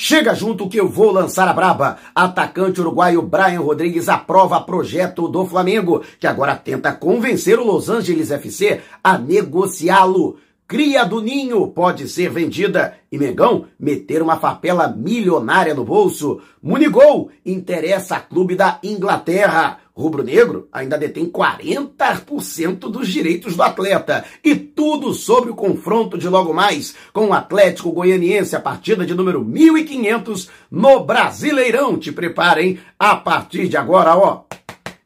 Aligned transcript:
Chega 0.00 0.32
junto 0.32 0.68
que 0.68 0.78
eu 0.78 0.88
vou 0.88 1.10
lançar 1.10 1.48
a 1.48 1.52
braba. 1.52 1.96
Atacante 2.14 2.80
uruguaio 2.80 3.20
Brian 3.20 3.58
Rodrigues 3.58 4.08
aprova 4.08 4.60
projeto 4.60 5.26
do 5.26 5.44
Flamengo, 5.44 6.04
que 6.20 6.26
agora 6.28 6.54
tenta 6.54 6.92
convencer 6.92 7.58
o 7.58 7.64
Los 7.64 7.90
Angeles 7.90 8.30
FC 8.30 8.80
a 9.02 9.18
negociá-lo. 9.18 10.36
Cria 10.68 11.02
do 11.02 11.22
Ninho 11.22 11.66
pode 11.68 12.06
ser 12.10 12.28
vendida 12.28 12.98
e 13.10 13.16
Mengão 13.16 13.64
meter 13.80 14.20
uma 14.20 14.36
farpela 14.36 14.86
milionária 14.86 15.72
no 15.72 15.82
bolso. 15.82 16.42
Munigol 16.62 17.30
interessa 17.44 18.16
a 18.16 18.20
clube 18.20 18.54
da 18.54 18.78
Inglaterra. 18.82 19.78
Rubro-Negro 19.94 20.68
ainda 20.70 20.98
detém 20.98 21.24
40% 21.24 22.80
dos 22.80 23.08
direitos 23.08 23.56
do 23.56 23.62
atleta. 23.62 24.26
E 24.44 24.54
tudo 24.54 25.14
sobre 25.14 25.50
o 25.50 25.54
confronto 25.54 26.18
de 26.18 26.28
logo 26.28 26.52
mais 26.52 26.94
com 27.14 27.28
o 27.28 27.32
Atlético 27.32 27.90
Goianiense, 27.90 28.54
a 28.54 28.60
partida 28.60 29.06
de 29.06 29.14
número 29.14 29.42
1500 29.42 30.50
no 30.70 31.02
Brasileirão. 31.02 31.96
Te 31.96 32.12
preparem 32.12 32.78
a 32.98 33.16
partir 33.16 33.68
de 33.68 33.78
agora, 33.78 34.14
ó. 34.14 34.44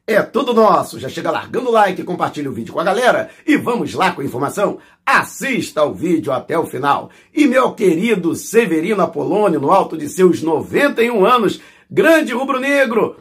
É 0.05 0.21
tudo 0.21 0.53
nosso. 0.53 0.99
Já 0.99 1.07
chega 1.07 1.31
largando 1.31 1.69
o 1.69 1.71
like, 1.71 2.03
compartilha 2.03 2.49
o 2.49 2.53
vídeo 2.53 2.73
com 2.73 2.79
a 2.81 2.83
galera 2.83 3.29
e 3.47 3.55
vamos 3.55 3.93
lá 3.93 4.11
com 4.11 4.19
a 4.19 4.25
informação. 4.25 4.77
Assista 5.05 5.81
o 5.85 5.93
vídeo 5.93 6.33
até 6.33 6.59
o 6.59 6.65
final. 6.65 7.09
E 7.33 7.47
meu 7.47 7.71
querido 7.71 8.35
Severino 8.35 9.01
Apolônio, 9.01 9.61
no 9.61 9.71
alto 9.71 9.97
de 9.97 10.09
seus 10.09 10.41
91 10.41 11.25
anos, 11.25 11.61
grande 11.89 12.33
rubro-negro, 12.33 13.15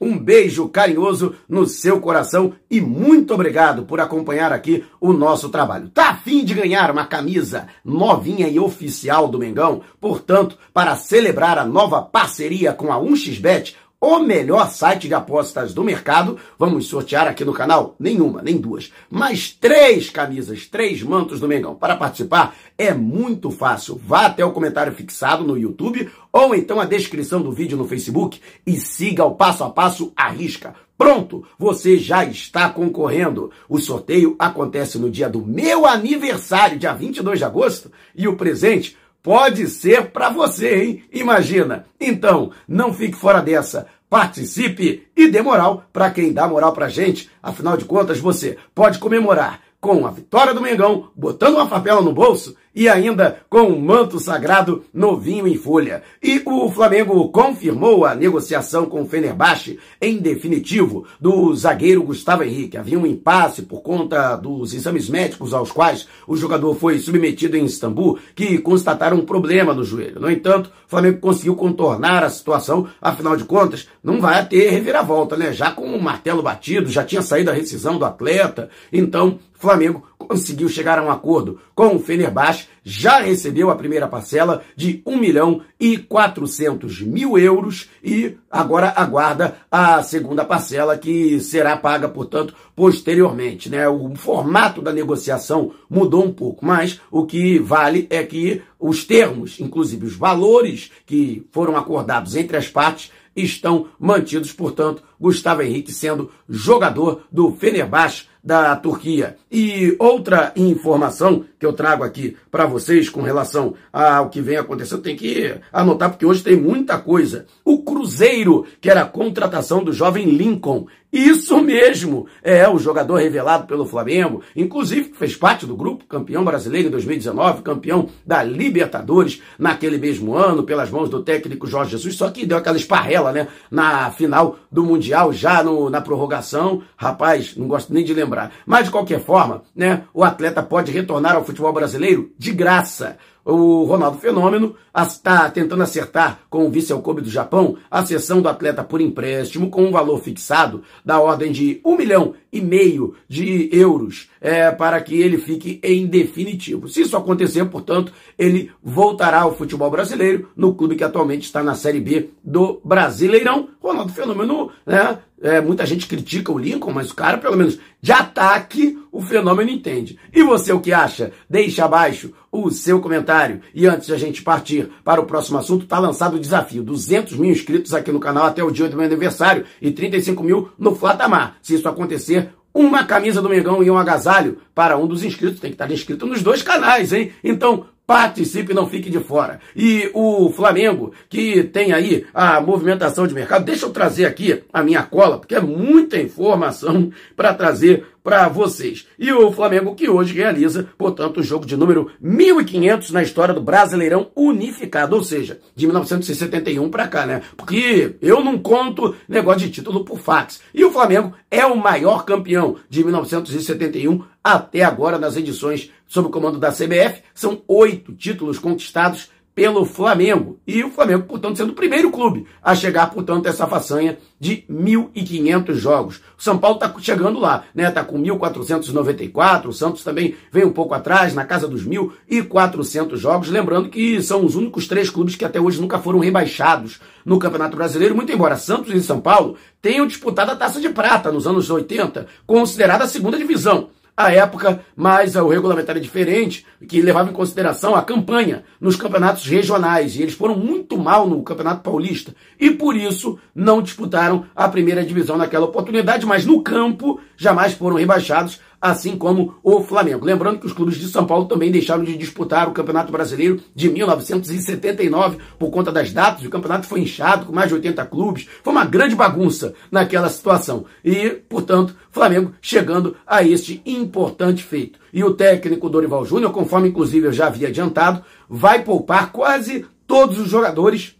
um 0.00 0.16
beijo 0.16 0.68
carinhoso 0.68 1.34
no 1.48 1.66
seu 1.66 2.00
coração 2.00 2.52
e 2.70 2.80
muito 2.80 3.34
obrigado 3.34 3.82
por 3.82 4.00
acompanhar 4.00 4.52
aqui 4.52 4.84
o 5.00 5.12
nosso 5.12 5.48
trabalho. 5.48 5.88
Tá 5.88 6.10
afim 6.10 6.44
de 6.44 6.54
ganhar 6.54 6.88
uma 6.92 7.04
camisa 7.04 7.66
novinha 7.84 8.46
e 8.46 8.60
oficial 8.60 9.26
do 9.26 9.40
Mengão? 9.40 9.82
Portanto, 10.00 10.56
para 10.72 10.94
celebrar 10.94 11.58
a 11.58 11.64
nova 11.64 12.00
parceria 12.00 12.72
com 12.72 12.92
a 12.92 12.96
1xBet, 12.96 13.74
o 14.00 14.20
melhor 14.20 14.70
site 14.70 15.08
de 15.08 15.14
apostas 15.14 15.74
do 15.74 15.82
mercado. 15.82 16.38
Vamos 16.58 16.86
sortear 16.86 17.26
aqui 17.26 17.44
no 17.44 17.52
canal 17.52 17.96
nenhuma, 17.98 18.42
nem 18.42 18.56
duas, 18.56 18.92
mas 19.10 19.50
três 19.50 20.08
camisas, 20.08 20.66
três 20.66 21.02
mantos 21.02 21.40
do 21.40 21.48
Mengão. 21.48 21.74
Para 21.74 21.96
participar 21.96 22.54
é 22.76 22.94
muito 22.94 23.50
fácil. 23.50 24.00
Vá 24.04 24.26
até 24.26 24.44
o 24.44 24.52
comentário 24.52 24.92
fixado 24.92 25.44
no 25.44 25.58
YouTube 25.58 26.08
ou 26.32 26.54
então 26.54 26.80
a 26.80 26.84
descrição 26.84 27.42
do 27.42 27.52
vídeo 27.52 27.76
no 27.76 27.88
Facebook 27.88 28.40
e 28.66 28.76
siga 28.76 29.24
o 29.24 29.34
passo 29.34 29.64
a 29.64 29.70
passo 29.70 30.12
à 30.16 30.28
risca. 30.28 30.74
Pronto, 30.96 31.44
você 31.56 31.96
já 31.96 32.24
está 32.24 32.68
concorrendo. 32.68 33.52
O 33.68 33.78
sorteio 33.78 34.34
acontece 34.36 34.98
no 34.98 35.08
dia 35.08 35.28
do 35.28 35.46
meu 35.46 35.86
aniversário, 35.86 36.78
dia 36.78 36.92
22 36.92 37.38
de 37.38 37.44
agosto, 37.44 37.92
e 38.16 38.26
o 38.26 38.36
presente 38.36 38.96
pode 39.28 39.68
ser 39.68 40.06
para 40.06 40.30
você, 40.30 40.82
hein? 40.82 41.02
Imagina. 41.12 41.84
Então, 42.00 42.50
não 42.66 42.94
fique 42.94 43.14
fora 43.14 43.42
dessa. 43.42 43.86
Participe 44.08 45.06
e 45.14 45.28
dê 45.28 45.42
moral 45.42 45.84
para 45.92 46.10
quem 46.10 46.32
dá 46.32 46.48
moral 46.48 46.72
pra 46.72 46.88
gente. 46.88 47.28
Afinal 47.42 47.76
de 47.76 47.84
contas, 47.84 48.18
você 48.18 48.56
pode 48.74 48.98
comemorar 48.98 49.60
com 49.82 50.06
a 50.06 50.10
vitória 50.10 50.54
do 50.54 50.62
Mengão, 50.62 51.10
botando 51.14 51.56
uma 51.56 51.66
papela 51.66 52.00
no 52.00 52.10
bolso 52.10 52.56
e 52.78 52.88
ainda 52.88 53.40
com 53.50 53.62
um 53.62 53.80
manto 53.80 54.20
sagrado 54.20 54.84
novinho 54.94 55.48
em 55.48 55.56
folha. 55.56 56.00
E 56.22 56.40
o 56.46 56.70
Flamengo 56.70 57.28
confirmou 57.30 58.06
a 58.06 58.14
negociação 58.14 58.86
com 58.86 59.02
o 59.02 59.08
Fenerbahçe 59.08 59.80
em 60.00 60.18
definitivo 60.18 61.04
do 61.20 61.52
zagueiro 61.56 62.04
Gustavo 62.04 62.44
Henrique. 62.44 62.76
Havia 62.76 62.96
um 62.96 63.04
impasse 63.04 63.62
por 63.62 63.82
conta 63.82 64.36
dos 64.36 64.72
exames 64.74 65.08
médicos 65.08 65.52
aos 65.52 65.72
quais 65.72 66.06
o 66.24 66.36
jogador 66.36 66.72
foi 66.76 67.00
submetido 67.00 67.56
em 67.56 67.64
Istambul, 67.64 68.20
que 68.36 68.58
constataram 68.58 69.16
um 69.16 69.26
problema 69.26 69.74
no 69.74 69.82
joelho. 69.82 70.20
No 70.20 70.30
entanto, 70.30 70.70
o 70.86 70.88
Flamengo 70.88 71.18
conseguiu 71.18 71.56
contornar 71.56 72.22
a 72.22 72.30
situação, 72.30 72.86
afinal 73.02 73.36
de 73.36 73.42
contas, 73.42 73.88
não 74.04 74.20
vai 74.20 74.46
ter 74.46 74.70
reviravolta, 74.70 75.36
né? 75.36 75.52
Já 75.52 75.72
com 75.72 75.92
o 75.92 76.00
martelo 76.00 76.44
batido, 76.44 76.88
já 76.88 77.04
tinha 77.04 77.22
saído 77.22 77.50
a 77.50 77.54
rescisão 77.54 77.98
do 77.98 78.04
atleta, 78.04 78.70
então 78.92 79.40
Flamengo 79.58 80.06
conseguiu 80.28 80.68
chegar 80.68 80.98
a 80.98 81.02
um 81.02 81.10
acordo 81.10 81.58
com 81.74 81.96
o 81.96 81.98
Fenerbahçe, 81.98 82.68
já 82.84 83.20
recebeu 83.20 83.70
a 83.70 83.76
primeira 83.76 84.06
parcela 84.06 84.62
de 84.76 85.02
1 85.04 85.16
milhão 85.16 85.62
e 85.80 85.96
400 85.96 87.00
mil 87.02 87.38
euros 87.38 87.88
e 88.04 88.36
agora 88.50 88.92
aguarda 88.94 89.56
a 89.70 90.02
segunda 90.02 90.44
parcela 90.44 90.96
que 90.96 91.40
será 91.40 91.76
paga, 91.76 92.08
portanto, 92.08 92.54
posteriormente. 92.76 93.70
Né? 93.70 93.88
O 93.88 94.14
formato 94.14 94.82
da 94.82 94.92
negociação 94.92 95.72
mudou 95.88 96.24
um 96.24 96.32
pouco, 96.32 96.64
mas 96.64 97.00
o 97.10 97.24
que 97.24 97.58
vale 97.58 98.06
é 98.10 98.22
que 98.22 98.62
os 98.78 99.04
termos, 99.04 99.58
inclusive 99.58 100.06
os 100.06 100.14
valores 100.14 100.90
que 101.06 101.46
foram 101.50 101.76
acordados 101.76 102.36
entre 102.36 102.56
as 102.56 102.68
partes, 102.68 103.10
estão 103.34 103.88
mantidos, 103.98 104.52
portanto, 104.52 105.02
Gustavo 105.20 105.62
Henrique 105.62 105.92
sendo 105.92 106.30
jogador 106.48 107.22
do 107.30 107.52
Fenerbahçe 107.52 108.28
da 108.42 108.74
Turquia. 108.76 109.36
E 109.50 109.94
outra 109.98 110.52
informação 110.56 111.44
que 111.58 111.66
eu 111.66 111.72
trago 111.72 112.04
aqui 112.04 112.36
para 112.50 112.66
vocês 112.66 113.08
com 113.08 113.20
relação 113.20 113.74
ao 113.92 114.30
que 114.30 114.40
vem 114.40 114.56
acontecendo, 114.56 115.02
tem 115.02 115.16
que 115.16 115.54
anotar 115.72 116.10
porque 116.10 116.24
hoje 116.24 116.42
tem 116.42 116.56
muita 116.56 116.98
coisa. 116.98 117.46
O 117.64 117.82
Cruzeiro, 117.82 118.64
que 118.80 118.88
era 118.88 119.02
a 119.02 119.06
contratação 119.06 119.82
do 119.82 119.92
jovem 119.92 120.30
Lincoln, 120.30 120.86
isso 121.10 121.58
mesmo, 121.62 122.26
é 122.42 122.68
o 122.68 122.78
jogador 122.78 123.16
revelado 123.16 123.66
pelo 123.66 123.86
Flamengo, 123.86 124.42
inclusive 124.54 125.08
que 125.08 125.16
fez 125.16 125.34
parte 125.34 125.64
do 125.64 125.74
grupo, 125.74 126.04
campeão 126.04 126.44
brasileiro 126.44 126.88
em 126.88 126.90
2019, 126.90 127.62
campeão 127.62 128.10
da 128.26 128.42
Libertadores 128.42 129.40
naquele 129.58 129.96
mesmo 129.96 130.34
ano, 130.34 130.64
pelas 130.64 130.90
mãos 130.90 131.08
do 131.08 131.22
técnico 131.22 131.66
Jorge 131.66 131.92
Jesus, 131.92 132.14
só 132.14 132.30
que 132.30 132.44
deu 132.44 132.58
aquela 132.58 132.76
esparrela, 132.76 133.32
né, 133.32 133.48
na 133.70 134.10
final 134.10 134.58
do 134.70 134.84
Mundial, 134.84 135.07
já 135.32 135.62
no, 135.62 135.90
na 135.90 136.00
prorrogação, 136.00 136.82
rapaz, 136.96 137.56
não 137.56 137.68
gosto 137.68 137.92
nem 137.92 138.04
de 138.04 138.14
lembrar. 138.14 138.52
Mas 138.66 138.86
de 138.86 138.90
qualquer 138.90 139.20
forma, 139.20 139.62
né, 139.74 140.04
o 140.12 140.24
atleta 140.24 140.62
pode 140.62 140.92
retornar 140.92 141.36
ao 141.36 141.44
futebol 141.44 141.72
brasileiro 141.72 142.30
de 142.38 142.52
graça 142.52 143.16
o 143.48 143.84
Ronaldo 143.84 144.18
Fenômeno 144.18 144.76
está 144.94 145.48
tentando 145.48 145.82
acertar 145.82 146.40
com 146.50 146.66
o 146.66 146.70
vice-alcobe 146.70 147.22
do 147.22 147.30
Japão 147.30 147.76
a 147.90 148.04
cessão 148.04 148.42
do 148.42 148.48
atleta 148.48 148.84
por 148.84 149.00
empréstimo 149.00 149.70
com 149.70 149.86
um 149.86 149.90
valor 149.90 150.20
fixado 150.20 150.82
da 151.02 151.18
ordem 151.18 151.50
de 151.50 151.80
um 151.82 151.96
milhão 151.96 152.34
e 152.52 152.60
meio 152.60 153.14
de 153.26 153.70
euros 153.72 154.28
é, 154.38 154.70
para 154.70 155.00
que 155.00 155.18
ele 155.18 155.38
fique 155.38 155.80
em 155.82 156.06
definitivo. 156.06 156.88
Se 156.88 157.00
isso 157.00 157.16
acontecer, 157.16 157.64
portanto, 157.66 158.12
ele 158.38 158.70
voltará 158.82 159.40
ao 159.40 159.56
futebol 159.56 159.90
brasileiro 159.90 160.50
no 160.54 160.74
clube 160.74 160.96
que 160.96 161.04
atualmente 161.04 161.44
está 161.44 161.62
na 161.62 161.74
Série 161.74 162.00
B 162.00 162.30
do 162.44 162.82
Brasileirão. 162.84 163.70
Ronaldo 163.80 164.12
Fenômeno, 164.12 164.70
né, 164.84 165.18
é, 165.42 165.60
muita 165.60 165.86
gente 165.86 166.06
critica 166.06 166.52
o 166.52 166.58
Lincoln, 166.58 166.92
mas 166.92 167.10
o 167.10 167.14
cara, 167.14 167.38
pelo 167.38 167.56
menos 167.56 167.78
de 168.00 168.12
ataque, 168.12 168.98
o 169.10 169.20
fenômeno 169.20 169.70
entende. 169.70 170.18
E 170.32 170.42
você 170.42 170.72
o 170.72 170.80
que 170.80 170.92
acha? 170.92 171.32
Deixe 171.48 171.80
abaixo 171.80 172.32
o 172.50 172.70
seu 172.70 173.00
comentário. 173.00 173.60
E 173.74 173.86
antes 173.86 174.06
de 174.06 174.14
a 174.14 174.18
gente 174.18 174.42
partir 174.42 174.90
para 175.04 175.20
o 175.20 175.26
próximo 175.26 175.58
assunto, 175.58 175.84
está 175.84 175.98
lançado 175.98 176.36
o 176.36 176.40
desafio: 176.40 176.82
200 176.82 177.36
mil 177.36 177.50
inscritos 177.50 177.94
aqui 177.94 178.12
no 178.12 178.20
canal 178.20 178.46
até 178.46 178.62
o 178.62 178.70
dia 178.70 178.88
do 178.88 178.96
meu 178.96 179.06
aniversário 179.06 179.64
e 179.80 179.90
35 179.90 180.42
mil 180.42 180.70
no 180.78 180.94
Flatamar. 180.94 181.56
Se 181.62 181.74
isso 181.74 181.88
acontecer, 181.88 182.50
uma 182.72 183.04
camisa 183.04 183.42
do 183.42 183.48
Mengão 183.48 183.82
e 183.82 183.90
um 183.90 183.98
agasalho 183.98 184.58
para 184.74 184.96
um 184.96 185.06
dos 185.06 185.24
inscritos. 185.24 185.60
Tem 185.60 185.70
que 185.70 185.74
estar 185.74 185.90
inscrito 185.90 186.26
nos 186.26 186.42
dois 186.42 186.62
canais, 186.62 187.12
hein? 187.12 187.32
Então, 187.42 187.86
participe, 188.08 188.72
não 188.72 188.88
fique 188.88 189.10
de 189.10 189.20
fora. 189.20 189.60
E 189.76 190.10
o 190.14 190.50
Flamengo, 190.50 191.12
que 191.28 191.62
tem 191.62 191.92
aí 191.92 192.24
a 192.32 192.58
movimentação 192.58 193.26
de 193.26 193.34
mercado, 193.34 193.66
deixa 193.66 193.84
eu 193.84 193.90
trazer 193.90 194.24
aqui 194.24 194.64
a 194.72 194.82
minha 194.82 195.02
cola, 195.02 195.36
porque 195.36 195.54
é 195.54 195.60
muita 195.60 196.18
informação 196.18 197.12
para 197.36 197.52
trazer 197.52 198.06
para 198.24 198.48
vocês. 198.48 199.06
E 199.18 199.32
o 199.32 199.52
Flamengo 199.52 199.94
que 199.94 200.08
hoje 200.08 200.34
realiza, 200.34 200.88
portanto, 200.96 201.40
o 201.40 201.42
jogo 201.42 201.66
de 201.66 201.76
número 201.76 202.10
1500 202.20 203.10
na 203.10 203.22
história 203.22 203.54
do 203.54 203.60
Brasileirão 203.60 204.30
unificado, 204.34 205.16
ou 205.16 205.22
seja, 205.22 205.60
de 205.74 205.86
1971 205.86 206.90
para 206.90 207.08
cá, 207.08 207.26
né? 207.26 207.42
Porque 207.56 208.16
eu 208.20 208.42
não 208.42 208.58
conto 208.58 209.14
negócio 209.28 209.60
de 209.60 209.70
título 209.70 210.04
por 210.04 210.18
fax. 210.18 210.60
E 210.74 210.84
o 210.84 210.90
Flamengo 210.90 211.32
é 211.50 211.64
o 211.64 211.76
maior 211.76 212.24
campeão 212.24 212.76
de 212.88 213.02
1971 213.02 214.22
até 214.54 214.82
agora 214.82 215.18
nas 215.18 215.36
edições 215.36 215.90
sob 216.06 216.28
o 216.28 216.30
comando 216.30 216.58
da 216.58 216.72
CBF. 216.72 217.22
São 217.34 217.62
oito 217.66 218.12
títulos 218.12 218.58
conquistados 218.58 219.28
pelo 219.58 219.84
Flamengo. 219.84 220.60
E 220.64 220.84
o 220.84 220.90
Flamengo, 220.90 221.24
portanto, 221.24 221.56
sendo 221.56 221.72
o 221.72 221.74
primeiro 221.74 222.12
clube 222.12 222.46
a 222.62 222.76
chegar, 222.76 223.10
portanto, 223.10 223.46
a 223.46 223.48
essa 223.48 223.66
façanha 223.66 224.16
de 224.38 224.64
1.500 224.70 225.74
jogos. 225.74 226.20
O 226.38 226.42
São 226.42 226.56
Paulo 226.56 226.76
está 226.76 226.94
chegando 227.00 227.40
lá, 227.40 227.64
né? 227.74 227.88
Está 227.88 228.04
com 228.04 228.22
1.494. 228.22 229.66
O 229.66 229.72
Santos 229.72 230.04
também 230.04 230.36
vem 230.52 230.64
um 230.64 230.70
pouco 230.70 230.94
atrás, 230.94 231.34
na 231.34 231.44
casa 231.44 231.66
dos 231.66 231.84
1.400 231.84 233.16
jogos. 233.16 233.48
Lembrando 233.48 233.88
que 233.88 234.22
são 234.22 234.44
os 234.44 234.54
únicos 234.54 234.86
três 234.86 235.10
clubes 235.10 235.34
que 235.34 235.44
até 235.44 235.60
hoje 235.60 235.80
nunca 235.80 235.98
foram 235.98 236.20
rebaixados 236.20 237.00
no 237.24 237.36
Campeonato 237.40 237.76
Brasileiro, 237.76 238.14
muito 238.14 238.30
embora 238.30 238.56
Santos 238.56 238.94
e 238.94 239.02
São 239.02 239.20
Paulo 239.20 239.56
tenham 239.82 240.06
disputado 240.06 240.52
a 240.52 240.56
taça 240.56 240.80
de 240.80 240.88
prata 240.88 241.32
nos 241.32 241.48
anos 241.48 241.68
80, 241.68 242.26
considerada 242.46 243.04
a 243.04 243.08
segunda 243.08 243.36
divisão. 243.36 243.90
À 244.18 244.32
época, 244.32 244.80
mas 244.96 245.36
o 245.36 245.46
regulamento 245.46 245.92
era 245.92 246.00
diferente, 246.00 246.66
que 246.88 247.00
levava 247.00 247.30
em 247.30 247.32
consideração 247.32 247.94
a 247.94 248.02
campanha 248.02 248.64
nos 248.80 248.96
campeonatos 248.96 249.46
regionais. 249.46 250.16
E 250.16 250.22
eles 250.22 250.34
foram 250.34 250.56
muito 250.56 250.98
mal 250.98 251.28
no 251.28 251.40
Campeonato 251.44 251.82
Paulista. 251.82 252.34
E 252.58 252.72
por 252.72 252.96
isso 252.96 253.38
não 253.54 253.80
disputaram 253.80 254.44
a 254.56 254.68
primeira 254.68 255.04
divisão 255.04 255.38
naquela 255.38 255.66
oportunidade, 255.66 256.26
mas 256.26 256.44
no 256.44 256.62
campo 256.62 257.20
jamais 257.36 257.74
foram 257.74 257.94
rebaixados 257.94 258.60
assim 258.80 259.16
como 259.16 259.54
o 259.62 259.82
Flamengo. 259.82 260.24
Lembrando 260.24 260.60
que 260.60 260.66
os 260.66 260.72
clubes 260.72 260.96
de 260.96 261.08
São 261.08 261.26
Paulo 261.26 261.46
também 261.46 261.70
deixaram 261.70 262.04
de 262.04 262.16
disputar 262.16 262.68
o 262.68 262.72
Campeonato 262.72 263.12
Brasileiro 263.12 263.60
de 263.74 263.88
1979 263.88 265.38
por 265.58 265.70
conta 265.70 265.90
das 265.90 266.12
datas. 266.12 266.44
O 266.44 266.50
campeonato 266.50 266.86
foi 266.86 267.00
inchado 267.00 267.46
com 267.46 267.52
mais 267.52 267.68
de 267.68 267.74
80 267.74 268.04
clubes. 268.06 268.48
Foi 268.62 268.72
uma 268.72 268.84
grande 268.84 269.14
bagunça 269.14 269.74
naquela 269.90 270.28
situação. 270.28 270.84
E, 271.04 271.30
portanto, 271.48 271.96
Flamengo 272.10 272.52
chegando 272.60 273.16
a 273.26 273.42
este 273.42 273.82
importante 273.84 274.62
feito. 274.62 274.98
E 275.12 275.24
o 275.24 275.34
técnico 275.34 275.88
Dorival 275.88 276.24
Júnior, 276.24 276.52
conforme 276.52 276.88
inclusive 276.88 277.26
eu 277.26 277.32
já 277.32 277.46
havia 277.46 277.68
adiantado, 277.68 278.22
vai 278.48 278.82
poupar 278.82 279.32
quase 279.32 279.86
todos 280.06 280.38
os 280.38 280.48
jogadores 280.48 281.17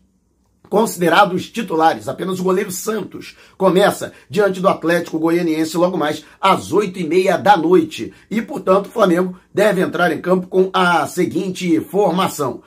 considerados 0.68 1.48
titulares. 1.48 2.08
Apenas 2.08 2.38
o 2.38 2.44
goleiro 2.44 2.70
Santos 2.70 3.36
começa 3.56 4.12
diante 4.28 4.60
do 4.60 4.68
Atlético 4.68 5.18
Goianiense 5.18 5.76
logo 5.76 5.96
mais 5.96 6.24
às 6.40 6.72
oito 6.72 6.98
e 6.98 7.06
meia 7.06 7.36
da 7.36 7.56
noite. 7.56 8.12
E, 8.30 8.40
portanto, 8.42 8.86
o 8.86 8.90
Flamengo 8.90 9.38
deve 9.52 9.80
entrar 9.80 10.12
em 10.12 10.20
campo 10.20 10.46
com 10.46 10.70
a 10.72 11.06
seguinte 11.06 11.80
formação. 11.80 12.62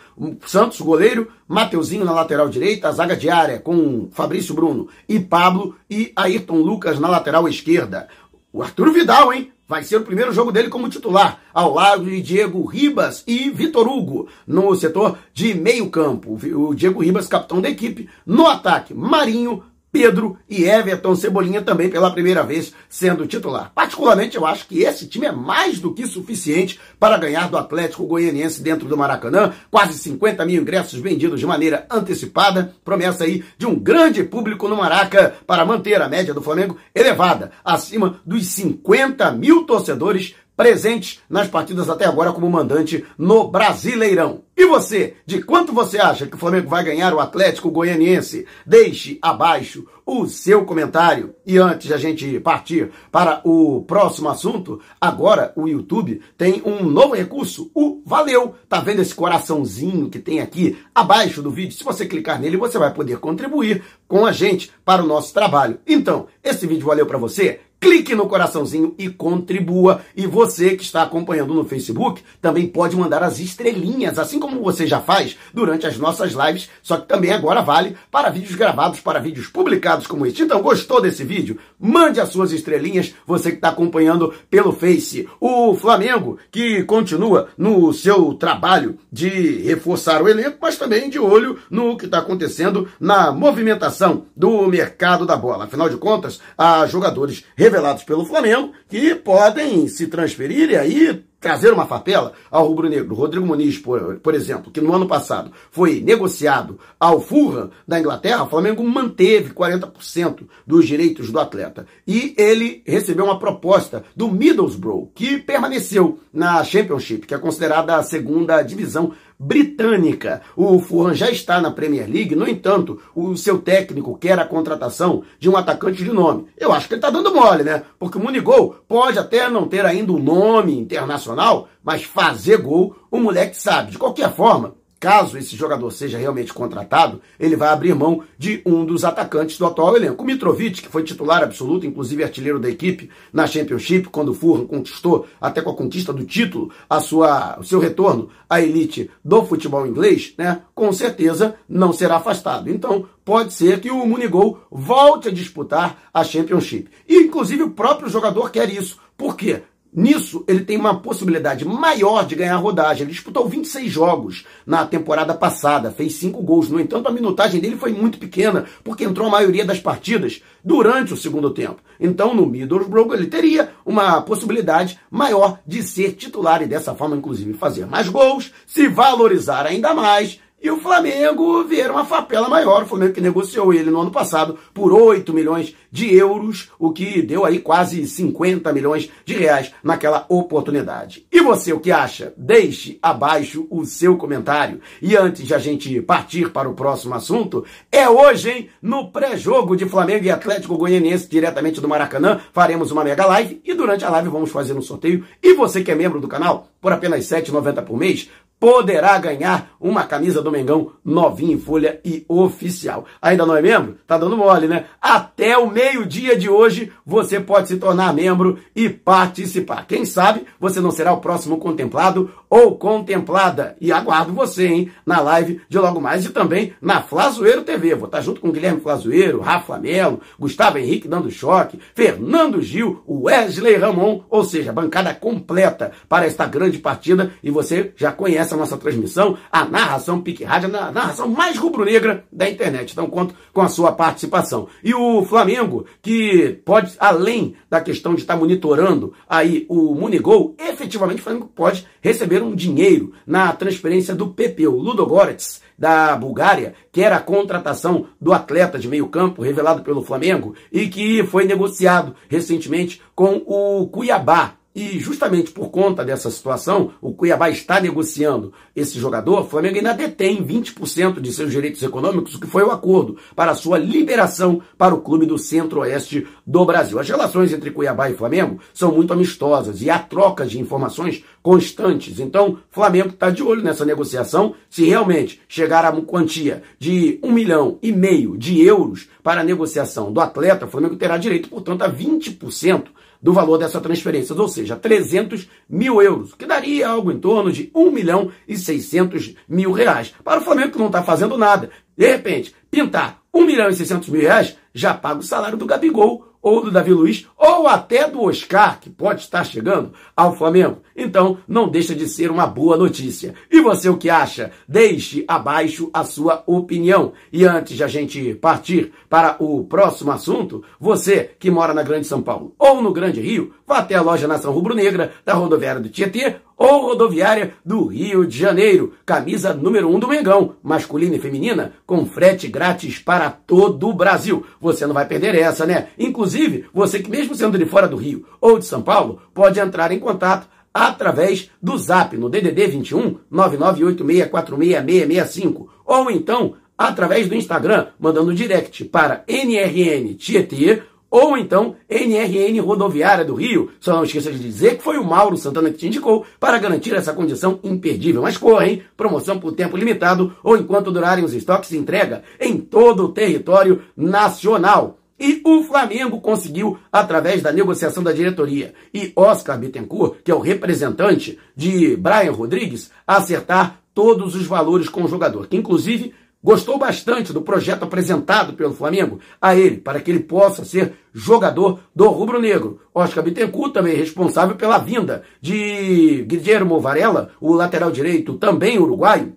Santos, 0.46 0.82
goleiro, 0.82 1.32
Mateuzinho 1.48 2.06
na 2.06 2.12
lateral 2.12 2.50
direita, 2.50 2.88
a 2.88 2.92
zaga 2.92 3.16
de 3.16 3.30
área 3.30 3.60
com 3.60 4.10
Fabrício 4.12 4.54
Bruno 4.54 4.88
e 5.08 5.20
Pablo 5.20 5.76
e 5.90 6.12
Ayrton 6.16 6.58
Lucas 6.58 7.00
na 7.00 7.08
lateral 7.08 7.48
esquerda. 7.48 8.08
O 8.54 8.62
Arthur 8.62 8.92
Vidal, 8.92 9.34
hein? 9.34 9.52
Vai 9.72 9.86
ser 9.86 9.96
o 9.96 10.04
primeiro 10.04 10.34
jogo 10.34 10.52
dele 10.52 10.68
como 10.68 10.90
titular, 10.90 11.40
ao 11.54 11.74
lado 11.74 12.04
de 12.04 12.22
Diego 12.22 12.66
Ribas 12.66 13.24
e 13.26 13.50
Vitor 13.50 13.88
Hugo, 13.88 14.28
no 14.46 14.76
setor 14.76 15.18
de 15.34 15.54
meio 15.54 15.90
campo. 15.90 16.38
O 16.54 16.76
Diego 16.76 17.02
Ribas, 17.02 17.26
capitão 17.26 17.62
da 17.62 17.70
equipe, 17.70 18.10
no 18.26 18.48
ataque, 18.48 18.94
Marinho, 18.94 19.64
Pedro 19.92 20.38
e 20.50 20.64
Everton 20.64 21.16
Cebolinha 21.16 21.62
também 21.62 21.90
pela 21.90 22.12
primeira 22.12 22.44
vez 22.44 22.74
sendo 22.88 23.28
titular. 23.28 23.72
Particularmente, 23.76 24.38
eu 24.38 24.46
acho 24.46 24.68
que 24.68 24.84
esse 24.84 25.08
time 25.08 25.26
é 25.26 25.32
mais 25.32 25.80
do 25.80 25.94
que 25.94 26.08
suficiente 26.08 26.80
para 27.00 27.18
ganhar 27.18 27.50
do 27.50 27.58
Atlético 27.58 28.06
Goianiense 28.06 28.62
dentro 28.62 28.88
do 28.88 28.98
Maracanã. 28.98 29.54
Quase 29.70 29.98
50 29.98 30.46
mil 30.46 30.62
ingressos 30.62 31.00
vendidos 31.00 31.40
de 31.40 31.46
maneira 31.46 31.86
antecipada. 31.92 32.74
Promessa 32.86 33.26
aí 33.26 33.44
de 33.58 33.66
um 33.66 33.76
grande 33.76 34.24
público 34.24 34.68
no 34.68 34.78
Maraca 34.78 35.36
para 35.46 35.66
manter 35.66 36.02
a 36.02 36.08
média 36.08 36.34
do 36.34 36.42
Flamengo 36.42 36.78
elevada, 36.96 37.52
acima 37.64 38.22
dos 38.26 38.46
50 38.48 39.32
mil 39.32 39.66
torcedores 39.66 40.36
presentes 40.62 41.20
nas 41.28 41.48
partidas 41.48 41.90
até 41.90 42.06
agora 42.06 42.32
como 42.32 42.48
mandante 42.48 43.04
no 43.18 43.48
Brasileirão. 43.48 44.44
E 44.56 44.64
você, 44.64 45.16
de 45.26 45.42
quanto 45.42 45.74
você 45.74 45.98
acha 45.98 46.28
que 46.28 46.36
o 46.36 46.38
Flamengo 46.38 46.70
vai 46.70 46.84
ganhar 46.84 47.16
o 47.16 47.20
Atlético 47.20 47.72
Goianiense? 47.72 48.46
Deixe 48.64 49.18
abaixo 49.24 49.88
o 50.06 50.28
seu 50.28 50.64
comentário. 50.64 51.34
E 51.44 51.58
antes 51.58 51.88
de 51.88 51.96
a 51.96 51.98
gente 51.98 52.40
partir 52.40 52.92
para 53.12 53.42
o 53.44 53.82
próximo 53.82 54.30
assunto, 54.30 54.80
agora 55.00 55.52
o 55.56 55.68
YouTube 55.68 56.22
tem 56.38 56.62
um 56.64 56.84
novo 56.84 57.16
recurso, 57.16 57.72
o 57.74 58.04
Valeu. 58.06 58.54
Tá 58.70 58.80
vendo 58.80 59.02
esse 59.02 59.16
coraçãozinho 59.16 60.12
que 60.12 60.20
tem 60.20 60.42
aqui 60.42 60.78
abaixo 60.94 61.42
do 61.42 61.50
vídeo? 61.50 61.76
Se 61.76 61.84
você 61.84 62.06
clicar 62.06 62.40
nele, 62.40 62.56
você 62.56 62.78
vai 62.78 62.94
poder 62.94 63.18
contribuir 63.18 63.84
com 64.08 64.28
a 64.28 64.32
gente 64.32 64.72
para 64.86 65.04
o 65.04 65.08
nosso 65.08 65.34
trabalho. 65.34 65.80
Então, 65.88 66.28
esse 66.44 66.68
vídeo 66.68 66.86
valeu 66.86 67.08
para 67.08 67.18
você? 67.18 67.62
Clique 67.82 68.14
no 68.14 68.28
coraçãozinho 68.28 68.94
e 68.98 69.10
contribua. 69.10 70.02
E 70.16 70.28
você 70.28 70.76
que 70.76 70.84
está 70.84 71.02
acompanhando 71.02 71.56
no 71.56 71.66
Facebook 71.66 72.22
também 72.40 72.68
pode 72.68 72.96
mandar 72.96 73.24
as 73.24 73.40
estrelinhas, 73.40 74.20
assim 74.20 74.40
como 74.40 74.62
você 74.62 74.86
já 74.86 75.02
faz 75.02 75.36
durante 75.52 75.88
as 75.88 75.98
nossas 75.98 76.34
lives, 76.34 76.70
só 76.84 76.98
que 76.98 77.08
também 77.08 77.32
agora 77.32 77.62
vale 77.62 77.98
para 78.12 78.30
vídeos 78.30 78.56
gravados, 78.56 79.00
para 79.00 79.20
vídeos 79.20 79.48
publicados 79.48 80.06
como 80.06 80.26
este. 80.28 80.44
Então, 80.44 80.62
gostou 80.62 81.02
desse 81.02 81.24
vídeo? 81.24 81.58
Mande 81.80 82.22
as 82.22 82.30
suas 82.30 82.52
estrelinhas, 82.52 83.16
você 83.26 83.50
que 83.50 83.56
está 83.56 83.70
acompanhando 83.70 84.32
pelo 84.50 84.72
Face. 84.72 85.28
O 85.40 85.74
Flamengo, 85.74 86.38
que 86.52 86.84
continua 86.84 87.50
no 87.58 87.92
seu 87.94 88.36
trabalho 88.36 89.00
de 89.12 89.62
reforçar 89.64 90.22
o 90.22 90.30
elenco, 90.30 90.58
mas 90.62 90.78
também 90.78 91.10
de 91.10 91.18
olho 91.18 91.58
no 91.70 91.98
que 91.98 92.06
está 92.06 92.20
acontecendo 92.20 92.88
na 93.00 93.32
movimentação 93.32 94.26
do 94.36 94.68
mercado 94.68 95.26
da 95.26 95.36
bola. 95.36 95.66
Afinal 95.66 95.90
de 95.90 95.98
contas, 95.98 96.40
há 96.56 96.86
jogadores 96.86 97.44
revelados 97.72 98.04
pelo 98.04 98.26
Flamengo 98.26 98.74
que 98.90 99.16
podem 99.16 99.88
se 99.88 100.08
transferir 100.08 100.70
e 100.70 100.76
aí 100.76 101.24
trazer 101.42 101.74
uma 101.74 101.88
fatela 101.88 102.34
ao 102.52 102.68
rubro-negro. 102.68 103.16
Rodrigo 103.16 103.46
Muniz, 103.46 103.80
por, 103.80 104.18
por 104.18 104.36
exemplo, 104.36 104.72
que 104.72 104.80
no 104.80 104.94
ano 104.94 105.08
passado 105.08 105.52
foi 105.72 106.00
negociado 106.00 106.80
ao 107.00 107.20
Fulham 107.20 107.72
da 107.88 108.00
Inglaterra, 108.00 108.44
o 108.44 108.50
Flamengo 108.50 108.84
manteve 108.84 109.52
40% 109.52 110.44
dos 110.68 110.86
direitos 110.86 111.32
do 111.32 111.40
atleta. 111.40 111.88
E 112.08 112.36
ele 112.38 112.84
recebeu 112.86 113.26
uma 113.26 113.40
proposta 113.40 114.04
do 114.16 114.30
Middlesbrough, 114.30 115.12
que 115.16 115.40
permaneceu 115.40 116.20
na 116.32 116.64
Championship, 116.64 117.26
que 117.26 117.34
é 117.34 117.40
considerada 117.40 117.96
a 117.96 118.04
segunda 118.04 118.62
divisão 118.62 119.14
britânica. 119.44 120.42
O 120.56 120.80
Fulham 120.80 121.16
já 121.16 121.32
está 121.32 121.60
na 121.60 121.72
Premier 121.72 122.08
League, 122.08 122.36
no 122.36 122.48
entanto, 122.48 123.02
o 123.16 123.36
seu 123.36 123.58
técnico 123.58 124.16
quer 124.16 124.38
a 124.38 124.46
contratação 124.46 125.24
de 125.40 125.50
um 125.50 125.58
atacante 125.58 126.04
de 126.04 126.12
nome. 126.12 126.46
Eu 126.56 126.72
acho 126.72 126.88
que 126.88 126.94
ele 126.94 127.00
está 127.00 127.10
dando 127.10 127.34
mole, 127.34 127.64
né? 127.64 127.82
Porque 127.98 128.20
o 128.20 128.22
Munigol 128.22 128.76
pode 128.88 129.18
até 129.18 129.50
não 129.50 129.68
ter 129.68 129.84
ainda 129.84 130.12
um 130.12 130.22
nome 130.22 130.78
internacional, 130.78 131.68
mas 131.84 132.04
fazer 132.04 132.58
gol, 132.58 132.96
o 133.10 133.20
moleque 133.20 133.58
sabe. 133.58 133.92
De 133.92 133.98
qualquer 133.98 134.32
forma, 134.32 134.76
caso 135.02 135.36
esse 135.36 135.56
jogador 135.56 135.90
seja 135.90 136.20
realmente 136.20 136.54
contratado, 136.54 137.22
ele 137.40 137.56
vai 137.56 137.70
abrir 137.70 137.96
mão 137.96 138.24
de 138.38 138.62
um 138.64 138.86
dos 138.86 139.04
atacantes 139.04 139.58
do 139.58 139.66
atual 139.66 139.98
elenco. 139.98 140.22
O 140.22 140.26
Mitrovic, 140.26 140.80
que 140.80 140.90
foi 140.90 141.04
titular 141.04 141.42
absoluto, 141.42 141.88
inclusive 141.88 142.24
artilheiro 142.24 142.60
da 142.60 142.70
equipe 142.70 143.10
na 143.34 143.48
Championship, 143.48 144.10
quando 144.10 144.30
o 144.30 144.36
Fulham 144.36 144.68
conquistou, 144.68 145.26
até 145.42 145.60
com 145.60 145.72
a 145.72 145.76
conquista 145.76 146.14
do 146.14 146.24
título, 146.24 146.72
a 146.88 147.00
sua, 147.00 147.58
o 147.60 147.64
seu 147.64 147.80
retorno 147.80 148.30
à 148.48 148.62
elite 148.62 149.10
do 149.26 149.44
futebol 149.44 149.88
inglês, 149.88 150.36
né, 150.38 150.62
com 150.76 150.94
certeza 150.94 151.56
não 151.68 151.92
será 151.92 152.18
afastado. 152.18 152.70
Então, 152.70 153.08
pode 153.26 153.54
ser 153.54 153.80
que 153.80 153.90
o 153.90 154.06
Munigol 154.06 154.60
volte 154.70 155.30
a 155.30 155.34
disputar 155.34 156.00
a 156.14 156.24
Championship. 156.24 156.92
E, 157.10 157.24
inclusive, 157.24 157.64
o 157.64 157.72
próprio 157.72 158.08
jogador 158.08 158.52
quer 158.52 158.70
isso. 158.70 159.00
Por 159.18 159.36
quê? 159.36 159.64
Nisso, 159.94 160.46
ele 160.48 160.64
tem 160.64 160.78
uma 160.78 161.02
possibilidade 161.02 161.66
maior 161.66 162.26
de 162.26 162.36
ganhar 162.36 162.56
rodagem. 162.56 163.04
Ele 163.04 163.12
disputou 163.12 163.50
26 163.50 163.92
jogos 163.92 164.46
na 164.66 164.86
temporada 164.86 165.34
passada, 165.34 165.92
fez 165.92 166.14
5 166.14 166.42
gols. 166.42 166.70
No 166.70 166.80
entanto, 166.80 167.10
a 167.10 167.12
minutagem 167.12 167.60
dele 167.60 167.76
foi 167.76 167.92
muito 167.92 168.18
pequena, 168.18 168.66
porque 168.86 169.04
entrou 169.04 169.28
a 169.28 169.32
maioria 169.32 169.66
das 169.66 169.82
partidas 169.82 170.42
durante 170.64 171.14
o 171.14 171.18
segundo 171.18 171.50
tempo. 171.50 171.82
Então, 172.00 172.34
no 172.34 172.46
Middlesbrough, 172.46 173.14
ele 173.14 173.28
teria 173.28 173.72
uma 173.86 174.22
possibilidade 174.22 174.98
maior 175.10 175.60
de 175.68 175.84
ser 175.84 176.14
titular 176.14 176.62
e 176.62 176.68
dessa 176.68 176.96
forma, 176.96 177.18
inclusive, 177.18 177.54
fazer 177.54 177.86
mais 177.86 178.08
gols, 178.08 178.54
se 178.66 178.88
valorizar 178.88 179.66
ainda 179.66 179.94
mais 179.94 180.40
e 180.62 180.70
o 180.70 180.80
Flamengo 180.80 181.64
ver 181.64 181.90
uma 181.90 182.06
fapela 182.06 182.48
maior. 182.48 182.84
O 182.84 182.86
Flamengo 182.86 183.14
que 183.14 183.22
negociou 183.22 183.74
ele 183.74 183.90
no 183.90 184.02
ano 184.02 184.12
passado 184.12 184.58
por 184.74 184.94
8 184.94 185.34
milhões 185.34 185.76
de 185.92 186.16
euros, 186.16 186.70
o 186.78 186.92
que 186.92 187.22
deu 187.22 187.44
aí 187.44 187.60
quase 187.60 188.08
50 188.08 188.72
milhões 188.72 189.10
de 189.26 189.34
reais 189.34 189.74
naquela 189.84 190.26
oportunidade. 190.30 191.26
E 191.32 191.42
você, 191.42 191.74
o 191.74 191.80
que 191.80 191.92
acha? 191.92 192.34
Deixe 192.38 193.00
abaixo 193.02 193.68
o 193.70 193.86
seu 193.86 194.16
comentário. 194.16 194.80
E 195.02 195.18
antes 195.18 195.48
de 195.48 195.54
a 195.54 195.60
gente 195.60 196.02
partir 196.02 196.52
para 196.52 196.70
o 196.70 196.76
próximo 196.76 197.16
assunto, 197.16 197.66
é 197.92 198.08
hoje, 198.08 198.50
hein? 198.50 198.70
No 198.82 199.12
pré-jogo 199.12 199.76
de 199.76 199.86
Flamengo 199.86 200.26
e 200.26 200.32
Atlético 200.32 200.78
Goianiense, 200.78 201.28
diretamente 201.28 201.82
do 201.82 201.90
Maracanã, 201.90 202.40
faremos 202.54 202.92
uma 202.92 203.04
mega 203.04 203.26
live 203.26 203.62
e 203.66 203.74
durante 203.74 204.06
a 204.06 204.10
live 204.10 204.30
vamos 204.30 204.52
fazer 204.52 204.74
um 204.74 204.82
sorteio. 204.82 205.26
E 205.42 205.54
você 205.54 205.84
que 205.84 205.92
é 205.92 205.96
membro 205.96 206.22
do 206.22 206.28
canal, 206.28 206.68
por 206.80 206.94
apenas 206.94 207.30
R$ 207.30 207.42
7,90 207.42 207.84
por 207.84 207.98
mês, 207.98 208.30
poderá 208.62 209.18
ganhar 209.18 209.72
uma 209.80 210.04
camisa 210.04 210.40
do 210.40 210.52
Mengão 210.52 210.92
novinha 211.04 211.56
em 211.56 211.60
folha 211.60 212.00
e 212.06 212.24
oficial. 212.28 213.06
Ainda 213.20 213.44
não 213.44 213.58
é 213.58 213.62
membro? 213.62 213.98
Tá 214.06 214.20
dando 214.20 214.38
mole, 214.38 214.68
né? 214.68 214.86
Até 215.02 215.58
o 215.58 215.72
meio-dia 215.72 216.38
de 216.38 216.48
hoje 216.48 216.94
você 217.04 217.40
pode 217.40 217.70
se 217.70 217.78
tornar 217.78 218.14
membro 218.14 218.60
e 218.76 218.88
participar. 218.88 219.88
Quem 219.88 220.06
sabe 220.06 220.46
você 220.60 220.80
não 220.80 220.92
será 220.92 221.12
o 221.12 221.18
próximo 221.18 221.58
contemplado 221.58 222.30
ou 222.48 222.78
contemplada. 222.78 223.76
E 223.82 223.92
aguardo 223.92 224.32
você, 224.32 224.68
hein, 224.68 224.92
na 225.04 225.20
live 225.22 225.62
de 225.68 225.80
logo 225.80 226.00
mais 226.00 226.24
e 226.24 226.30
também 226.30 226.74
na 226.80 227.02
Flazoeiro 227.02 227.64
TV. 227.64 227.96
Vou 227.96 228.06
estar 228.06 228.22
junto 228.22 228.42
com 228.42 228.52
Guilherme 228.52 228.82
Flazoeiro, 228.82 229.42
Rafa 229.42 229.80
Melo, 229.80 230.22
Gustavo 230.38 230.78
Henrique 230.78 231.08
dando 231.08 231.32
choque, 231.32 231.80
Fernando 231.96 232.62
Gil, 232.62 233.02
Wesley 233.10 233.76
Ramon, 233.78 234.22
ou 234.30 234.44
seja, 234.44 234.72
bancada 234.72 235.16
completa 235.16 235.92
para 236.08 236.28
esta 236.28 236.46
grande 236.46 236.78
partida 236.78 237.32
e 237.42 237.50
você 237.50 237.92
já 237.96 238.12
conhece 238.12 238.51
nessa 238.52 238.56
nossa 238.56 238.78
transmissão 238.78 239.38
a 239.52 239.66
narração 239.66 240.22
Pique 240.22 240.44
Rádio, 240.44 240.76
a 240.76 240.92
narração 240.92 241.28
mais 241.28 241.58
rubro-negra 241.58 242.26
da 242.32 242.50
internet. 242.50 242.92
Então 242.92 243.10
conto 243.10 243.34
com 243.54 243.62
a 243.62 243.70
sua 243.70 243.92
participação. 243.92 244.68
E 244.84 244.94
o 244.94 245.24
Flamengo, 245.26 245.86
que 246.02 246.60
pode, 246.66 246.96
além 247.00 247.56
da 247.70 247.82
questão 247.82 248.14
de 248.14 248.22
estar 248.22 248.36
monitorando 248.36 249.14
aí 249.28 249.66
o 249.70 249.96
Munigol, 249.96 250.56
efetivamente 250.60 251.20
o 251.20 251.24
Flamengo 251.24 251.52
pode 251.54 251.88
receber 252.02 252.42
um 252.42 252.56
dinheiro 252.56 253.14
na 253.26 253.52
transferência 253.54 254.14
do 254.14 254.28
PP, 254.28 254.68
o 254.68 254.78
Ludogorets, 254.78 255.62
da 255.78 256.16
Bulgária, 256.16 256.76
que 256.92 257.02
era 257.02 257.16
a 257.16 257.22
contratação 257.22 258.06
do 258.20 258.34
atleta 258.34 258.78
de 258.78 258.88
meio 258.88 259.08
campo 259.08 259.42
revelado 259.42 259.82
pelo 259.82 260.04
Flamengo 260.04 260.54
e 260.72 260.88
que 260.88 261.24
foi 261.24 261.46
negociado 261.46 262.16
recentemente 262.30 263.02
com 263.16 263.42
o 263.48 263.88
Cuiabá 263.88 264.61
e 264.74 265.00
justamente 265.00 265.52
por 265.52 265.70
conta 265.70 266.04
dessa 266.06 266.32
situação, 266.32 266.92
o 267.02 267.14
Cuiabá 267.14 267.50
está 267.50 267.80
negociando 267.80 268.54
esse 268.76 268.98
jogador, 268.98 269.42
o 269.42 269.46
Flamengo 269.46 269.78
ainda 269.78 269.94
detém 269.94 270.44
20% 270.44 271.20
de 271.20 271.34
seus 271.34 271.52
direitos 271.52 271.84
econômicos, 271.84 272.36
o 272.36 272.40
que 272.40 272.48
foi 272.48 272.64
o 272.64 272.72
acordo 272.72 273.18
para 273.36 273.54
sua 273.54 273.78
liberação 273.78 274.62
para 274.78 274.96
o 274.96 275.02
clube 275.02 275.26
do 275.26 275.38
centro-oeste 275.38 276.26
do 276.48 276.66
Brasil. 276.66 277.00
As 277.00 277.10
relações 277.10 277.52
entre 277.52 277.72
Cuiabá 277.72 278.10
e 278.10 278.16
Flamengo 278.16 278.60
são 278.74 278.94
muito 278.94 279.12
amistosas 279.12 279.82
e 279.82 279.90
há 279.90 280.00
troca 280.00 280.46
de 280.46 280.60
informações 280.60 281.24
constantes. 281.42 282.20
Então, 282.20 282.60
Flamengo 282.70 283.10
está 283.10 283.30
de 283.30 283.44
olho 283.44 283.62
nessa 283.62 283.84
negociação. 283.84 284.56
Se 284.70 284.86
realmente 284.86 285.42
chegar 285.50 285.84
a 285.84 285.90
uma 285.90 286.02
quantia 286.04 286.64
de 286.80 287.20
um 287.22 287.32
milhão 287.32 287.78
e 287.82 287.92
meio 287.92 288.38
de 288.38 288.62
euros 288.62 289.10
para 289.22 289.42
a 289.42 289.44
negociação 289.44 290.14
do 290.14 290.22
atleta, 290.22 290.66
o 290.66 290.70
Flamengo 290.70 290.96
terá 290.96 291.18
direito, 291.18 291.50
portanto, 291.50 291.82
a 291.82 291.92
20% 291.92 292.86
do 293.22 293.34
valor 293.34 293.58
dessa 293.58 293.80
transferência, 293.80 294.36
ou 294.36 294.48
seja, 294.48 294.76
300 294.76 295.48
mil 295.70 296.02
euros, 296.02 296.34
que 296.34 296.46
daria 296.46 296.88
algo 296.88 297.12
em 297.12 297.20
torno 297.20 297.52
de 297.52 297.70
1 297.74 297.92
milhão 297.92 298.32
e 298.48 298.58
600 298.58 299.36
mil 299.48 299.72
reais. 299.72 300.14
Para 300.24 300.40
o 300.40 300.44
Flamengo 300.44 300.72
que 300.72 300.80
não 300.80 300.88
está 300.88 301.04
fazendo 301.04 301.38
nada, 301.38 301.70
de 301.96 302.08
repente, 302.08 302.56
pintar 302.70 303.22
1 303.34 303.46
milhão 303.46 303.70
e 303.70 303.76
600 303.76 304.10
mil 304.10 304.22
reais, 304.22 304.58
já 304.74 304.94
paga 304.94 305.20
o 305.20 305.24
salário 305.24 305.58
do 305.58 305.66
Gabigol 305.66 306.31
ou 306.42 306.62
do 306.62 306.72
Davi 306.72 306.94
Luiz, 306.94 307.28
ou 307.38 307.68
até 307.68 308.08
do 308.10 308.24
Oscar, 308.24 308.80
que 308.80 308.90
pode 308.90 309.22
estar 309.22 309.44
chegando 309.44 309.94
ao 310.16 310.36
Flamengo. 310.36 310.80
Então, 310.96 311.38
não 311.48 311.70
deixa 311.70 311.94
de 311.94 312.08
ser 312.08 312.32
uma 312.32 312.48
boa 312.48 312.78
notícia. 312.78 313.34
E 313.50 313.62
você 313.62 313.90
o 313.90 313.98
que 313.98 314.10
acha? 314.10 314.52
Deixe 314.68 315.24
abaixo 315.28 315.90
a 315.94 316.04
sua 316.04 316.44
opinião. 316.48 317.14
E 317.32 317.46
antes 317.46 317.78
de 317.78 317.84
a 317.84 317.88
gente 317.88 318.34
partir 318.36 318.92
para 319.10 319.36
o 319.40 319.64
próximo 319.66 320.12
assunto, 320.12 320.64
você 320.80 321.32
que 321.40 321.52
mora 321.52 321.74
na 321.74 321.84
Grande 321.84 322.08
São 322.08 322.22
Paulo 322.22 322.54
ou 322.58 322.82
no 322.82 322.92
Grande 322.92 323.22
Rio, 323.22 323.54
vá 323.68 323.78
até 323.78 323.96
a 323.96 324.02
loja 324.02 324.28
Nação 324.28 324.52
Rubro 324.52 324.76
Negra 324.76 325.14
da 325.26 325.34
rodoviária 325.34 325.82
do 325.82 325.90
Tietê 325.90 326.38
ou 326.62 326.84
rodoviária 326.84 327.56
do 327.66 327.88
Rio 327.88 328.24
de 328.24 328.38
Janeiro. 328.38 328.94
Camisa 329.04 329.52
número 329.52 329.90
1 329.90 329.96
um 329.96 330.00
do 330.00 330.08
Mengão, 330.08 330.58
masculina 330.62 331.16
e 331.16 331.20
feminina, 331.20 331.74
com 331.88 332.06
frete 332.06 332.48
grátis 332.48 333.00
para 333.00 333.32
todo 333.32 333.90
o 333.90 333.94
Brasil. 333.94 334.46
Você 334.62 334.86
não 334.86 334.94
vai 334.94 335.08
perder 335.08 335.34
essa, 335.34 335.66
né? 335.66 335.88
Inclusive, 335.98 336.66
você 336.72 337.00
que 337.00 337.10
mesmo 337.10 337.34
sendo 337.34 337.58
de 337.58 337.66
fora 337.66 337.88
do 337.88 337.98
Rio 337.98 338.28
ou 338.40 338.60
de 338.60 338.66
São 338.66 338.84
Paulo, 338.84 339.20
pode 339.34 339.60
entrar 339.60 339.92
em 339.92 339.98
contato 339.98 340.48
através 340.72 341.50
do 341.60 341.76
Zap 341.80 342.16
no 342.16 342.30
DDD 342.30 342.68
21 342.68 343.18
998646665 343.34 345.66
ou 345.84 346.12
então 346.12 346.54
através 346.78 347.28
do 347.28 347.34
Instagram, 347.36 347.88
mandando 348.00 348.34
direct 348.34 348.86
para 348.86 349.24
NRN 349.28 350.16
Tietê 350.16 350.84
ou 351.12 351.38
então 351.38 351.76
NRN 351.90 352.62
Rodoviária 352.62 353.26
do 353.26 353.36
Rio. 353.36 353.70
Só 353.82 353.94
não 353.94 354.06
esqueça 354.06 354.32
de 354.32 354.40
dizer 354.40 354.78
que 354.78 354.84
foi 354.84 354.98
o 354.98 355.04
Mauro 355.04 355.36
Santana 355.36 355.70
que 355.70 355.78
te 355.78 355.88
indicou 355.88 356.26
para 356.40 356.58
garantir 356.58 356.96
essa 356.96 357.12
condição 357.14 357.60
imperdível. 357.62 358.22
Mas 358.22 358.38
corra, 358.38 358.68
hein? 358.68 358.82
Promoção 358.96 359.38
por 359.38 359.52
tempo 359.52 359.76
limitado 359.76 360.34
ou 360.42 360.58
enquanto 360.58 360.92
durarem 360.92 361.26
os 361.26 361.34
estoques 361.34 361.74
entrega 361.74 362.24
em 362.40 362.58
todo 362.58 363.04
o 363.04 363.10
território 363.10 363.82
nacional. 363.96 364.98
E 365.20 365.40
o 365.46 365.62
Flamengo 365.62 366.20
conseguiu, 366.20 366.80
através 366.92 367.44
da 367.44 367.52
negociação 367.52 368.02
da 368.02 368.12
diretoria 368.12 368.74
e 368.92 369.12
Oscar 369.16 369.60
Bittencourt, 369.60 370.16
que 370.24 370.32
é 370.32 370.34
o 370.34 370.40
representante 370.40 371.38
de 371.56 371.96
Brian 371.96 372.32
Rodrigues, 372.32 372.90
acertar 373.06 373.82
todos 373.94 374.36
os 374.36 374.48
valores 374.48 374.90
com 374.90 375.04
o 375.04 375.08
jogador, 375.08 375.46
que 375.46 375.58
inclusive 375.58 376.14
Gostou 376.44 376.78
bastante 376.78 377.32
do 377.32 377.42
projeto 377.42 377.84
apresentado 377.84 378.54
pelo 378.54 378.74
Flamengo 378.74 379.20
a 379.40 379.56
ele, 379.56 379.78
para 379.78 380.00
que 380.00 380.10
ele 380.10 380.22
possa 380.22 380.66
ser 380.66 380.94
jogador 381.14 381.80
do 381.96 382.08
Rubro 382.10 382.42
Negro. 382.42 382.80
Oscar 382.94 383.24
Bittencourt 383.24 383.72
também 383.72 383.94
é 383.94 383.98
responsável 383.98 384.56
pela 384.56 384.80
vinda 384.80 385.24
de 385.40 386.24
Guilherme 386.28 386.80
Varela, 386.80 387.32
o 387.40 387.54
lateral 387.54 387.92
direito, 387.92 388.34
também 388.36 388.80
uruguaio, 388.80 389.36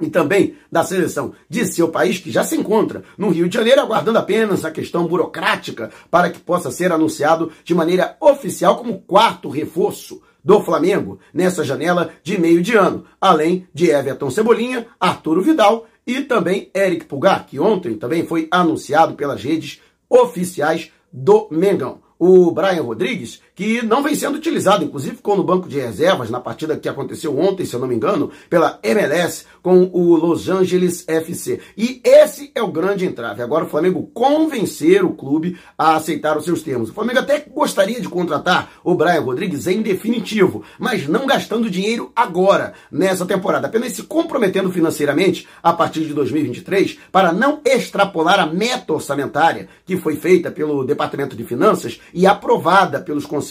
e 0.00 0.08
também 0.08 0.54
da 0.70 0.84
seleção 0.84 1.32
de 1.48 1.66
seu 1.66 1.88
país, 1.88 2.18
que 2.18 2.30
já 2.30 2.44
se 2.44 2.56
encontra 2.56 3.02
no 3.16 3.30
Rio 3.30 3.48
de 3.48 3.56
Janeiro, 3.56 3.80
aguardando 3.80 4.18
apenas 4.18 4.64
a 4.64 4.70
questão 4.70 5.06
burocrática 5.06 5.90
para 6.10 6.30
que 6.30 6.38
possa 6.38 6.70
ser 6.70 6.92
anunciado 6.92 7.50
de 7.64 7.74
maneira 7.74 8.16
oficial 8.20 8.76
como 8.76 9.00
quarto 9.00 9.48
reforço 9.48 10.22
do 10.42 10.62
Flamengo 10.62 11.18
nessa 11.34 11.64
janela 11.64 12.10
de 12.22 12.40
meio 12.40 12.62
de 12.62 12.74
ano, 12.76 13.04
além 13.20 13.66
de 13.74 13.90
Everton 13.90 14.30
Cebolinha, 14.30 14.86
Arturo 14.98 15.42
Vidal 15.42 15.86
e 16.08 16.22
também 16.22 16.70
Eric 16.74 17.04
Pulgar, 17.04 17.46
que 17.46 17.60
ontem 17.60 17.94
também 17.94 18.26
foi 18.26 18.48
anunciado 18.50 19.14
pelas 19.14 19.44
redes 19.44 19.78
oficiais 20.08 20.90
do 21.12 21.48
Mengão. 21.50 22.00
O 22.18 22.50
Brian 22.50 22.82
Rodrigues, 22.82 23.42
que 23.58 23.82
não 23.82 24.04
vem 24.04 24.14
sendo 24.14 24.36
utilizado, 24.36 24.84
inclusive 24.84 25.16
ficou 25.16 25.36
no 25.36 25.42
banco 25.42 25.68
de 25.68 25.80
reservas 25.80 26.30
na 26.30 26.38
partida 26.38 26.76
que 26.76 26.88
aconteceu 26.88 27.36
ontem, 27.36 27.66
se 27.66 27.74
eu 27.74 27.80
não 27.80 27.88
me 27.88 27.94
engano, 27.96 28.30
pela 28.48 28.78
MLS 28.84 29.46
com 29.60 29.90
o 29.92 30.14
Los 30.14 30.48
Angeles 30.48 31.04
FC. 31.08 31.58
E 31.76 32.00
esse 32.04 32.52
é 32.54 32.62
o 32.62 32.70
grande 32.70 33.04
entrave. 33.04 33.42
Agora 33.42 33.64
o 33.64 33.68
Flamengo 33.68 34.08
convencer 34.14 35.04
o 35.04 35.12
clube 35.12 35.58
a 35.76 35.96
aceitar 35.96 36.38
os 36.38 36.44
seus 36.44 36.62
termos. 36.62 36.90
O 36.90 36.94
Flamengo 36.94 37.18
até 37.18 37.40
gostaria 37.52 38.00
de 38.00 38.08
contratar 38.08 38.70
o 38.84 38.94
Brian 38.94 39.22
Rodrigues 39.22 39.66
em 39.66 39.82
definitivo, 39.82 40.62
mas 40.78 41.08
não 41.08 41.26
gastando 41.26 41.68
dinheiro 41.68 42.12
agora, 42.14 42.74
nessa 42.92 43.26
temporada, 43.26 43.66
apenas 43.66 43.92
se 43.92 44.04
comprometendo 44.04 44.70
financeiramente 44.70 45.48
a 45.60 45.72
partir 45.72 46.04
de 46.04 46.14
2023 46.14 46.96
para 47.10 47.32
não 47.32 47.60
extrapolar 47.64 48.38
a 48.38 48.46
meta 48.46 48.92
orçamentária 48.92 49.68
que 49.84 49.96
foi 49.96 50.14
feita 50.14 50.48
pelo 50.48 50.84
Departamento 50.84 51.34
de 51.34 51.42
Finanças 51.42 52.00
e 52.14 52.24
aprovada 52.24 53.00
pelos 53.00 53.26
conselhos 53.26 53.47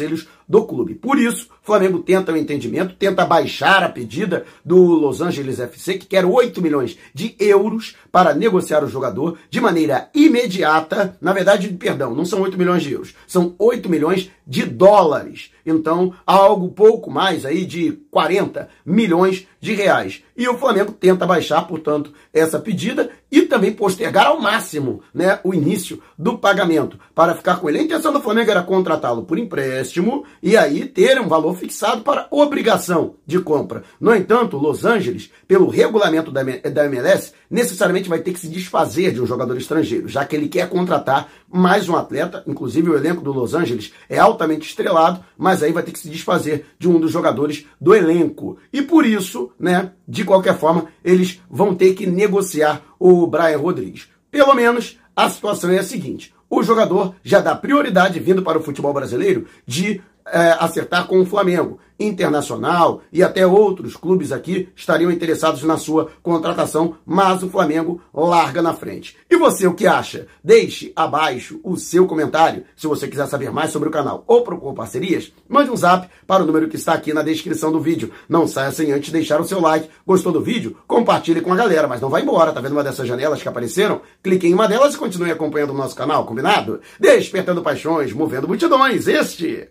do 0.48 0.63
clube. 0.66 0.96
Por 0.96 1.20
isso, 1.20 1.50
Flamengo 1.62 2.00
tenta 2.00 2.32
o 2.32 2.36
um 2.36 2.38
entendimento, 2.38 2.96
tenta 2.96 3.25
baixar 3.25 3.84
a 3.84 3.89
pedida 3.89 4.46
do 4.63 4.77
Los 4.77 5.20
Angeles 5.20 5.60
FC, 5.60 5.98
que 5.98 6.06
quer 6.06 6.25
8 6.25 6.62
milhões 6.62 6.98
de 7.13 7.36
euros 7.38 7.96
para 8.10 8.34
negociar 8.34 8.84
o 8.84 8.88
jogador 8.88 9.38
de 9.50 9.60
maneira 9.60 10.10
imediata. 10.13 11.18
Na 11.20 11.34
verdade, 11.34 11.68
perdão, 11.70 12.16
não 12.16 12.24
são 12.24 12.42
8 12.42 12.58
milhões 12.58 12.84
de 12.84 12.94
euros, 12.94 13.13
são 13.27 13.54
8 13.60 13.89
milhões 13.89 14.32
de 14.48 14.63
dólares. 14.63 15.51
Então, 15.66 16.13
algo 16.25 16.70
pouco 16.70 17.12
mais 17.12 17.46
aí 17.46 17.66
de 17.66 17.92
40 18.10 18.70
milhões 18.86 19.46
de 19.60 19.74
reais. 19.74 20.24
E 20.38 20.48
o 20.48 20.58
Flamengo 20.58 20.94
tenta 20.94 21.25
baixar, 21.27 21.68
portanto, 21.68 22.13
essa 22.34 22.58
pedida 22.58 23.10
e 23.31 23.43
também 23.43 23.74
postergar 23.74 24.27
ao 24.27 24.39
máximo 24.39 25.01
né, 25.13 25.39
o 25.43 25.53
início 25.53 26.01
do 26.17 26.38
pagamento 26.38 27.00
para 27.13 27.36
ficar 27.36 27.57
com 27.57 27.69
ele. 27.69 27.79
A 27.79 27.84
intenção 27.84 28.13
do 28.13 28.22
Flamengo 28.22 28.51
era 28.51 28.63
contratá-lo 28.63 29.24
por 29.24 29.38
empréstimo 29.38 30.24
e 30.41 30.55
aí 30.55 30.86
ter 30.86 31.19
um 31.19 31.27
valor 31.27 31.55
fixado 31.55 32.01
para 32.01 32.27
obrigação 32.31 33.15
de 33.25 33.39
compra. 33.39 33.84
No 34.00 34.15
entanto, 34.15 34.57
Los 34.57 34.86
Angeles, 34.86 35.31
pelo 35.48 35.67
regulamento 35.67 36.31
da 36.31 36.86
MLS, 36.86 37.34
necessariamente 37.50 38.10
vai 38.10 38.19
ter 38.19 38.34
que 38.34 38.39
se 38.39 38.48
desfazer 38.48 39.13
de 39.13 39.22
um 39.22 39.25
jogador 39.25 39.57
estrangeiro, 39.57 40.07
já 40.07 40.25
que 40.25 40.36
ele 40.36 40.48
quer 40.48 40.69
contratar 40.69 41.29
mais 41.50 41.88
um 41.88 41.96
atleta, 41.96 42.43
inclusive 42.46 42.89
o 42.89 42.98
elenco 42.98 43.22
do 43.22 43.31
Los 43.31 43.53
Angeles 43.53 43.93
é 44.10 44.19
altamente 44.19 44.67
estrelado, 44.67 45.24
mas 45.38 45.63
aí 45.63 45.72
vai 45.72 45.84
ter 45.84 45.91
que 45.91 46.00
se 46.00 46.10
desfazer 46.10 46.65
de 46.77 46.89
um 46.89 47.00
dos 47.00 47.12
jogadores 47.12 47.65
do 47.79 47.96
elenco. 47.96 48.57
E 48.72 48.81
por 48.81 49.05
isso, 49.05 49.51
né, 49.57 49.91
de 50.07 50.25
qualquer 50.25 50.57
forma, 50.57 50.88
eles 51.03 51.41
vão 51.50 51.74
ter 51.74 51.93
que 51.93 52.05
negociar 52.05 52.84
o 53.00 53.27
Brian 53.27 53.58
Rodrigues. 53.58 54.08
Pelo 54.30 54.54
menos 54.54 54.98
a 55.16 55.30
situação 55.30 55.72
é 55.72 55.80
a 55.80 55.84
seguinte: 55.84 56.34
o 56.50 56.63
jogador 56.63 57.16
já 57.24 57.39
dá 57.39 57.56
prioridade 57.56 58.20
vindo 58.20 58.42
para 58.42 58.58
o 58.58 58.63
futebol 58.63 58.94
brasileiro 58.94 59.48
de 59.66 60.01
é, 60.31 60.55
acertar 60.60 61.07
com 61.07 61.19
o 61.19 61.25
Flamengo. 61.25 61.79
Internacional 62.00 63.01
e 63.12 63.24
até 63.24 63.48
outros 63.48 63.96
clubes 63.96 64.31
aqui 64.31 64.69
estariam 64.75 65.10
interessados 65.10 65.63
na 65.63 65.77
sua 65.77 66.12
contratação, 66.22 66.96
mas 67.03 67.41
o 67.41 67.50
Flamengo 67.50 68.00
larga 68.13 68.62
na 68.62 68.72
frente. 68.72 69.17
E 69.27 69.36
você 69.36 69.65
o 69.65 69.74
que 69.74 69.88
acha? 69.88 70.27
Deixe 70.43 70.93
abaixo 70.96 71.60
o 71.63 71.75
seu 71.75 72.05
comentário. 72.05 72.65
Se 72.75 72.86
você 72.86 73.07
quiser 73.07 73.25
saber 73.25 73.51
mais 73.51 73.72
sobre 73.72 73.89
o 73.89 73.91
canal 73.91 74.24
ou 74.27 74.43
propor 74.43 74.75
parcerias, 74.75 75.34
mande 75.50 75.72
um 75.72 75.75
zap 75.75 76.07
para 76.27 76.43
o 76.43 76.46
número 76.46 76.67
que 76.67 76.75
está 76.75 76.93
aqui 76.93 77.13
na 77.13 77.24
descrição 77.24 77.72
do 77.72 77.79
vídeo. 77.79 78.12
Não 78.29 78.48
saia 78.48 78.72
sem 78.72 78.91
antes 78.91 79.12
deixar 79.12 79.41
o 79.41 79.46
seu 79.46 79.60
like. 79.60 79.89
Gostou 80.05 80.31
do 80.31 80.41
vídeo? 80.41 80.77
Compartilhe 80.86 81.41
com 81.41 81.51
a 81.51 81.55
galera, 81.55 81.88
mas 81.88 82.00
não 82.00 82.10
vai 82.10 82.22
embora. 82.22 82.53
Tá 82.53 82.62
vendo 82.62 82.74
uma 82.74 82.84
dessas 82.84 83.07
janelas 83.07 83.41
que 83.41 83.50
apareceram? 83.50 84.01
Clique 84.22 84.46
em 84.46 84.53
uma 84.53 84.67
delas 84.67 84.93
e 84.93 84.98
continue 85.00 85.31
acompanhando 85.31 85.72
o 85.72 85.77
nosso 85.77 85.96
canal, 85.96 86.25
combinado? 86.25 86.79
Despertando 87.00 87.63
paixões, 87.63 88.13
movendo 88.13 88.48
multidões. 88.48 89.07
Este 89.07 89.67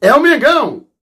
é 0.00 0.14
o 0.14 0.20
Mengão! 0.20 0.89